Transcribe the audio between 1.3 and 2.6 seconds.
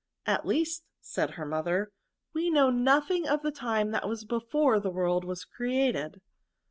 her mother, "we